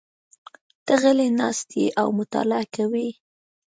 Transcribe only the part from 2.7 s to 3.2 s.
کوې.